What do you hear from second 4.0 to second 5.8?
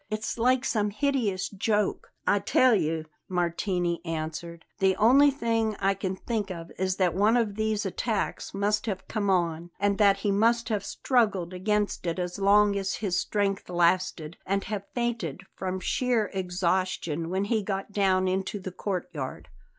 answered, "the only thing